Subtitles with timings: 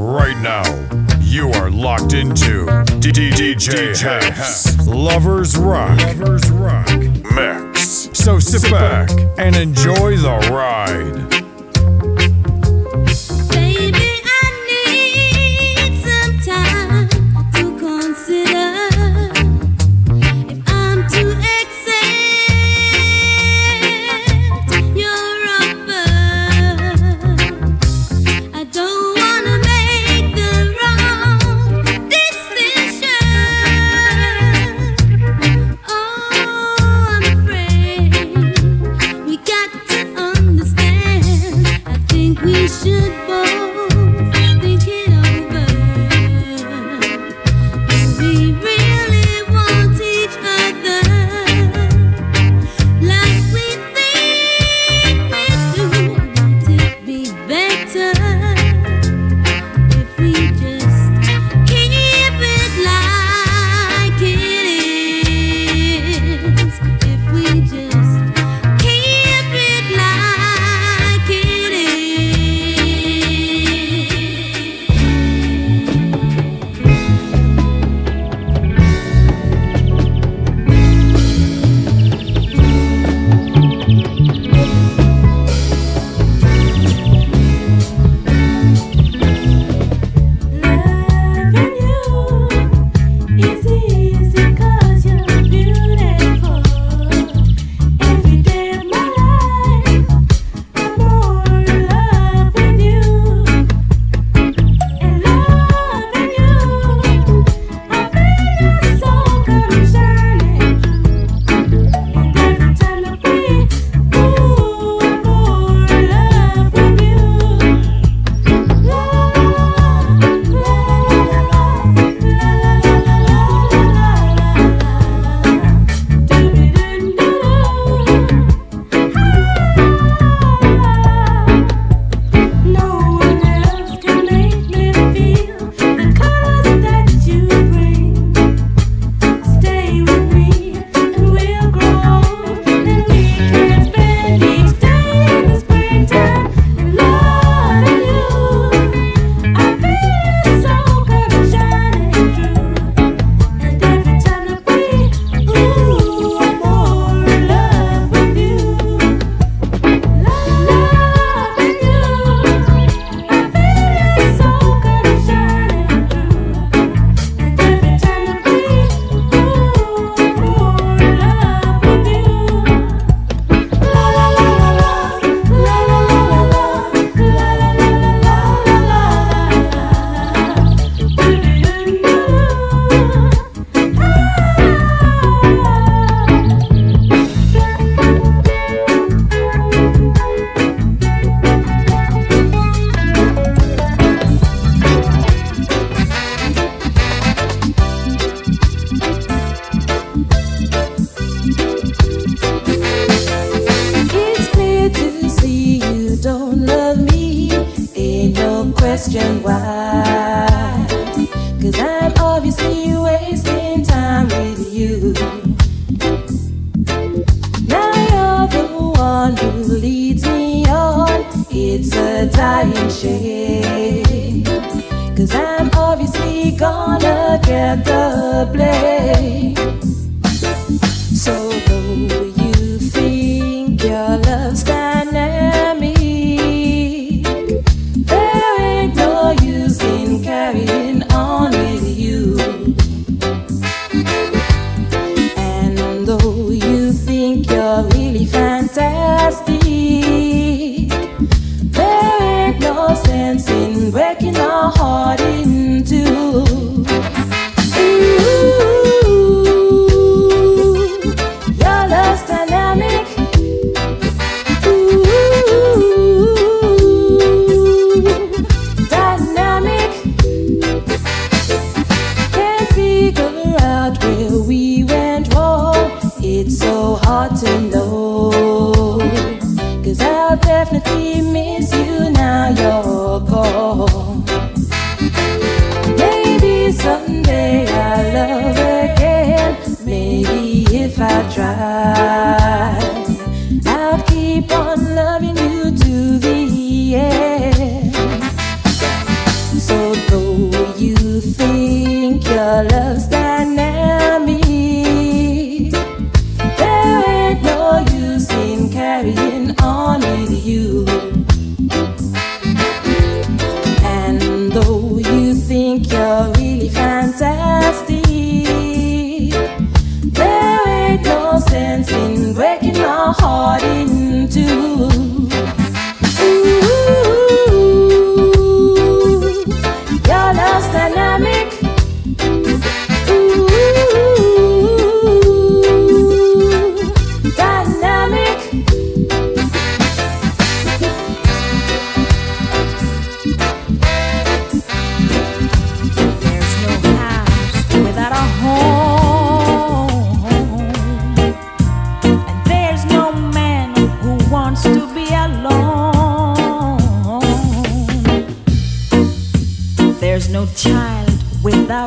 [0.00, 0.62] Right now,
[1.20, 2.64] you are locked into
[3.00, 6.88] DJ Hef's Lovers Rock Lovers Rock
[7.34, 8.08] Mix.
[8.14, 11.49] So sit back and enjoy the ride.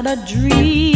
[0.07, 0.92] A dream.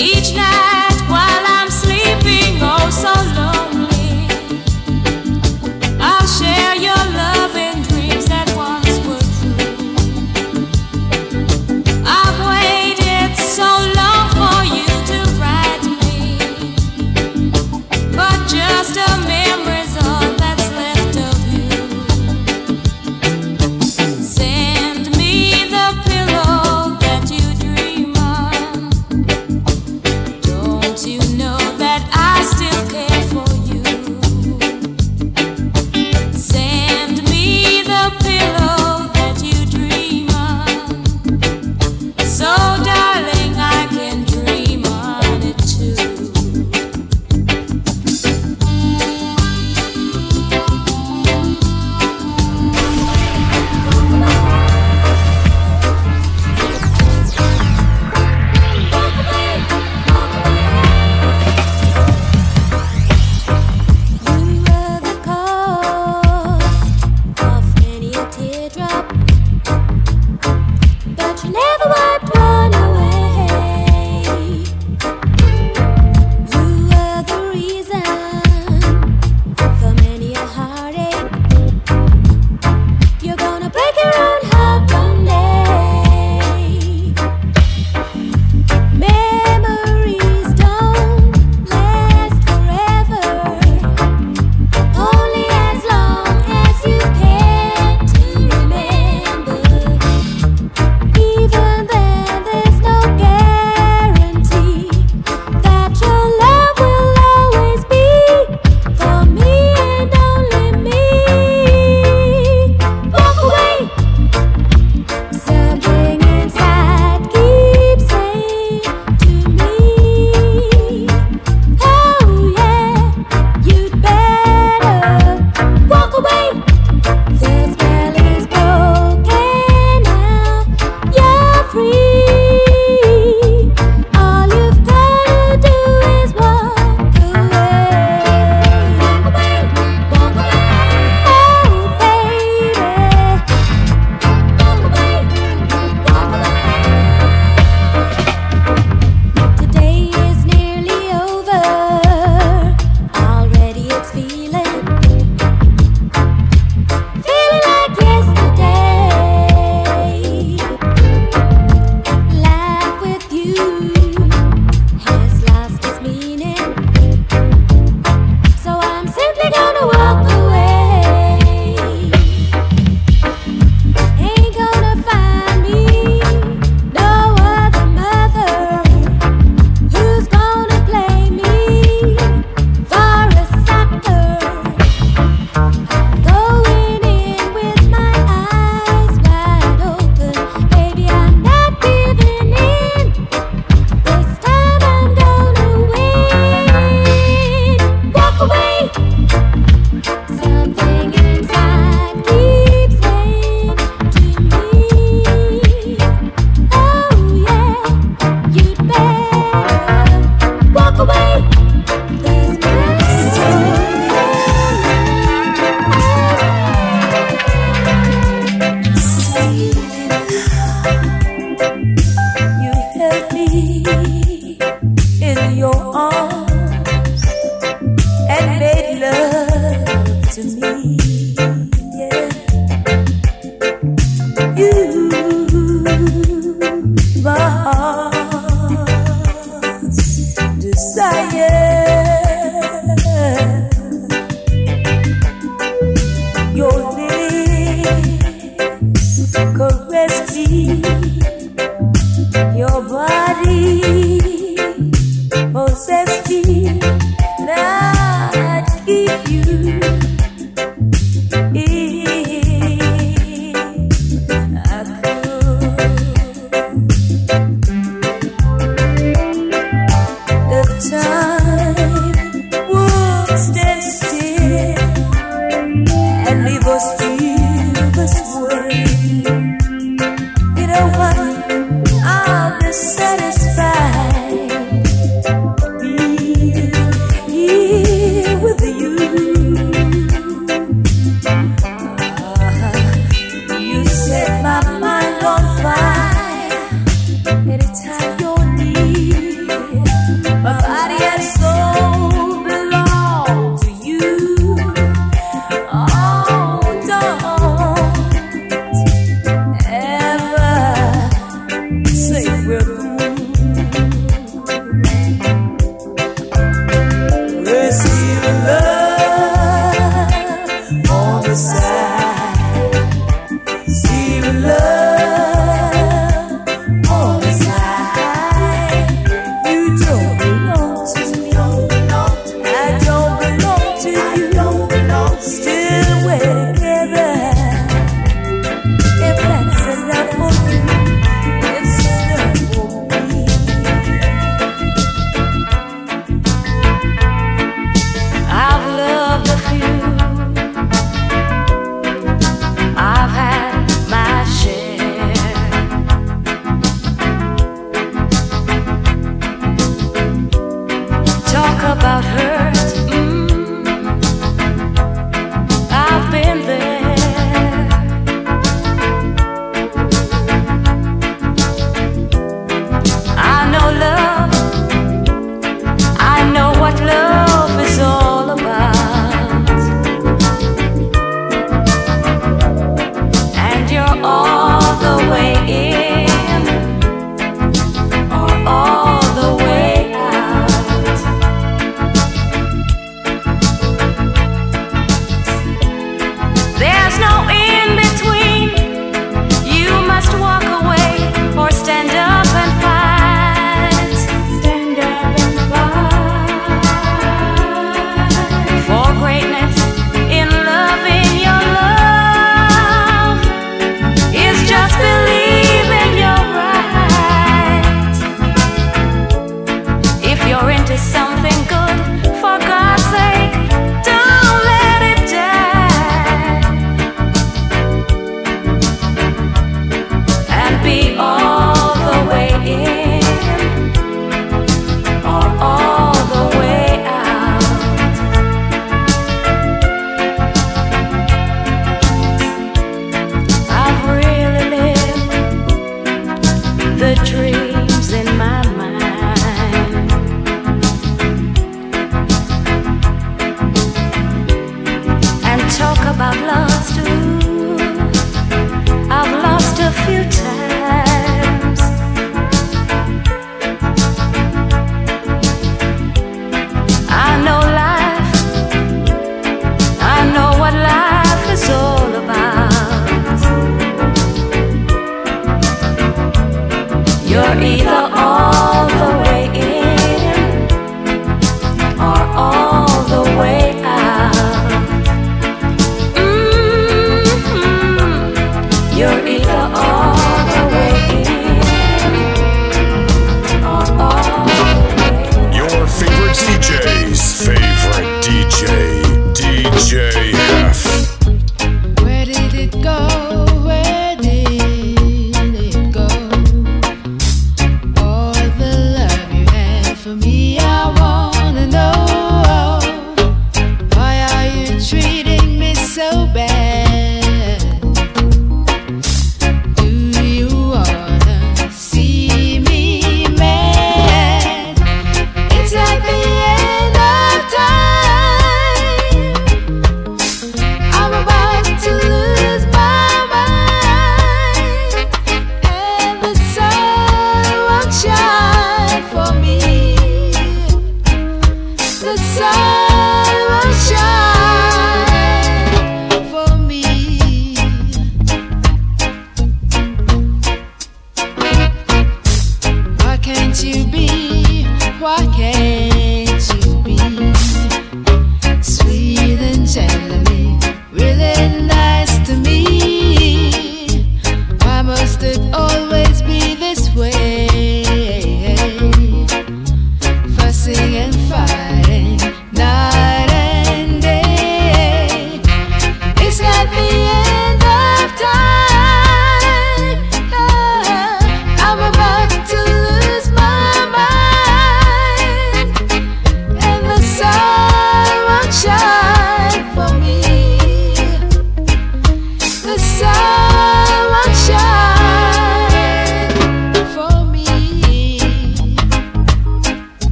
[0.00, 0.32] Each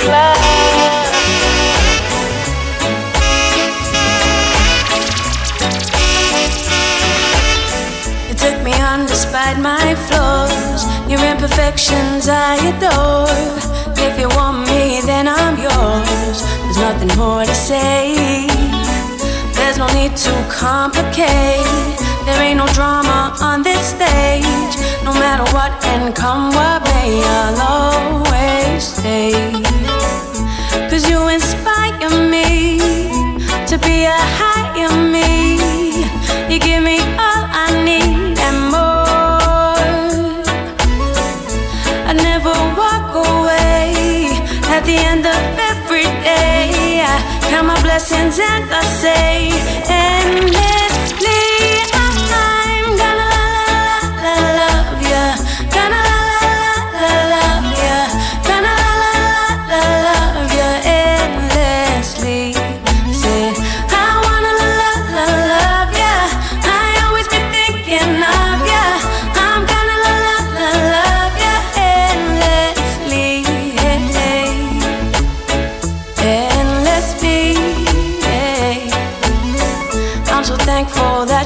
[0.00, 0.06] You
[8.34, 10.86] took me under, despite my flaws.
[11.10, 13.28] Your imperfections I adore.
[13.98, 16.42] If you want me, then I'm yours.
[16.64, 18.46] There's nothing more to say.
[19.52, 21.66] There's no need to complicate.
[22.24, 24.79] There ain't no drama on this stage.
[25.12, 29.32] No matter what and come what may, I'll always stay.
[30.88, 32.78] Cause you inspire me
[33.66, 35.58] to be a higher me.
[36.48, 39.74] You give me all I need and more.
[42.06, 44.30] I never walk away
[44.76, 47.02] at the end of every day.
[47.02, 47.18] I
[47.50, 49.50] count my blessings and I say,
[49.90, 50.69] Amen.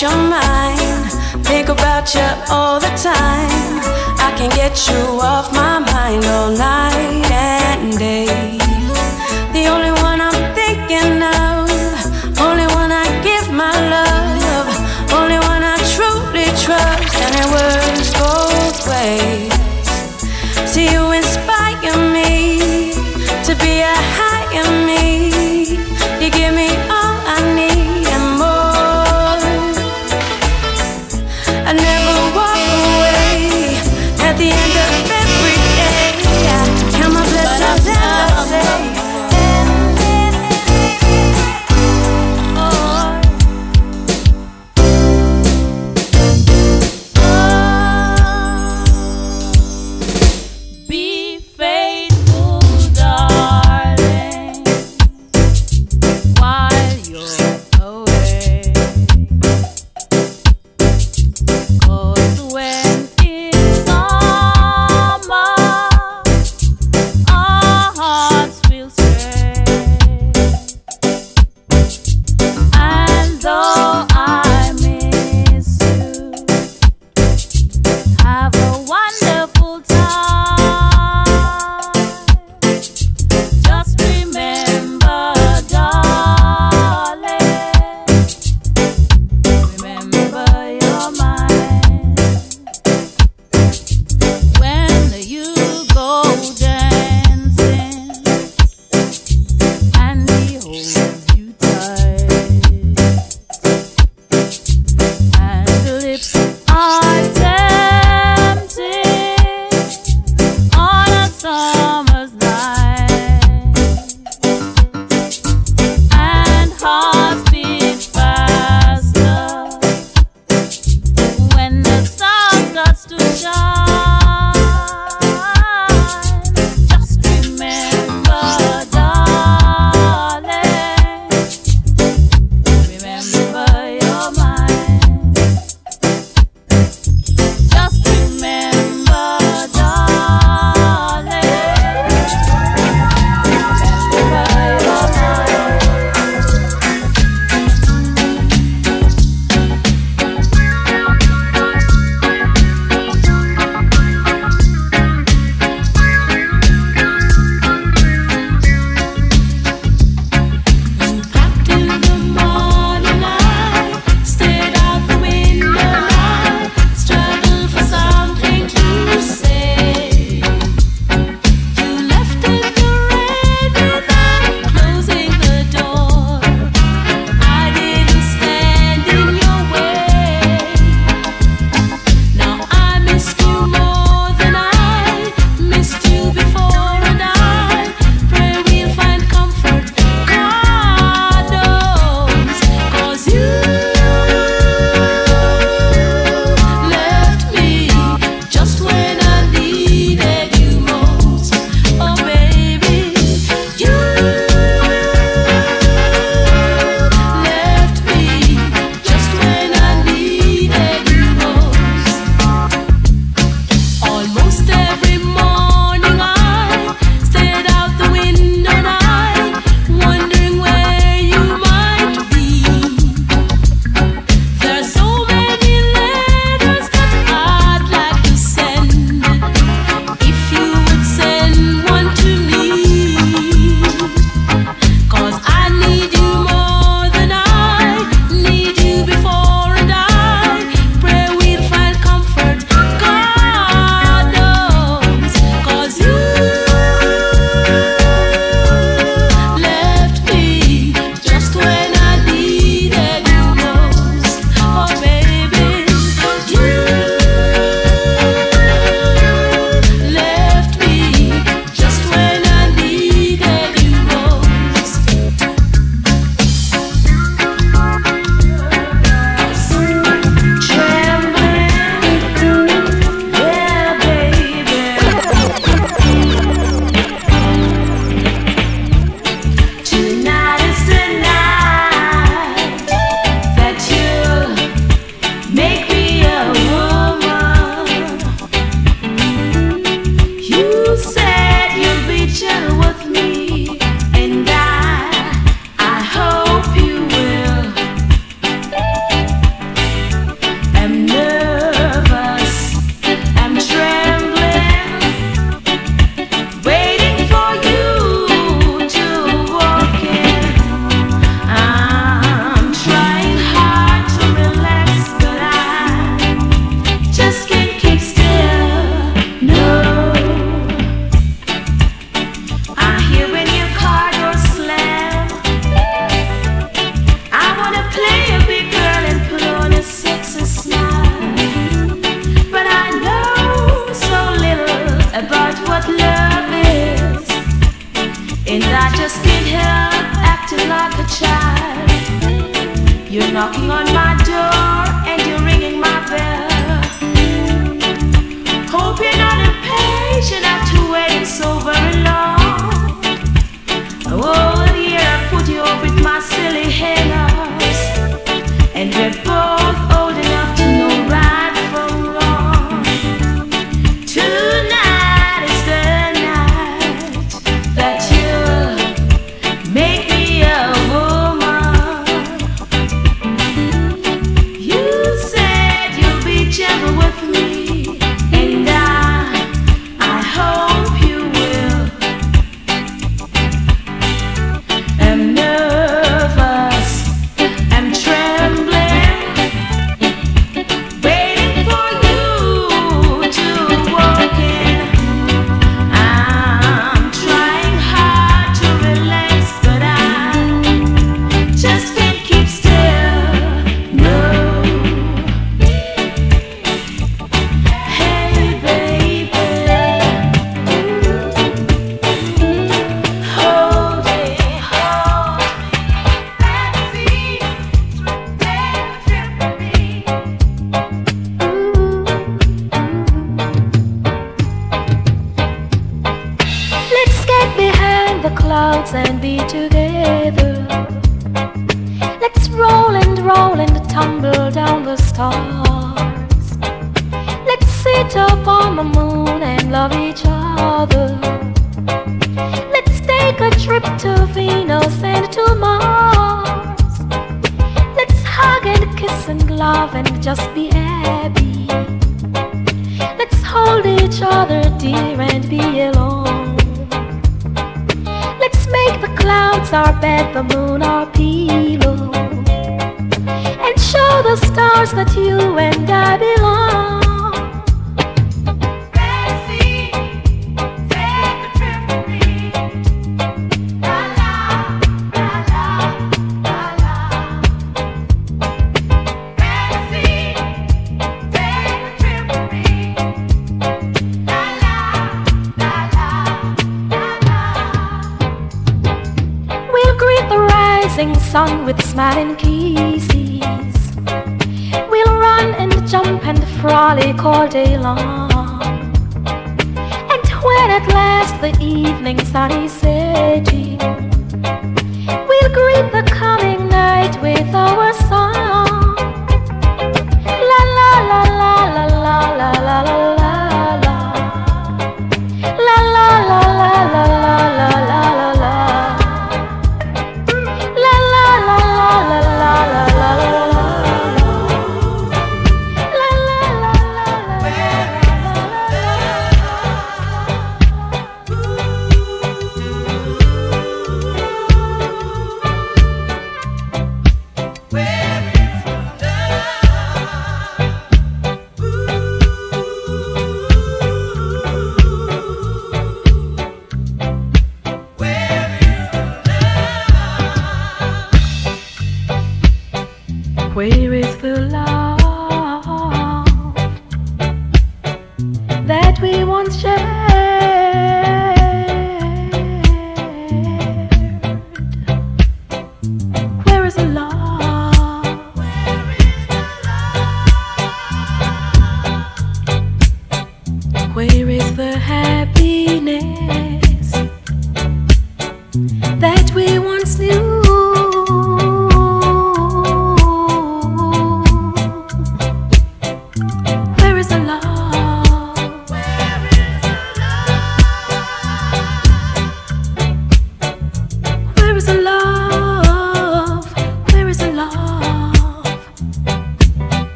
[0.00, 1.42] that you're.
[1.44, 3.80] Think about you all the time.
[4.18, 6.85] I can't get you off my mind all night.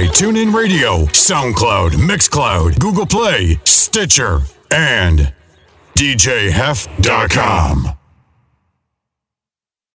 [0.00, 5.32] Spotify, TuneIn Radio, SoundCloud, Mixcloud, Google Play, Stitcher, and
[5.94, 7.99] DJHef.com.